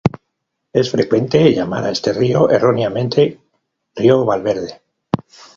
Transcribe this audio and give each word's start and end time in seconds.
Es 0.73 0.89
frecuente 0.89 1.53
llamar 1.53 1.83
a 1.85 1.91
este 1.91 2.11
río, 2.11 2.49
erróneamente, 2.49 3.39
río 3.95 4.25
Valverde. 4.25 4.81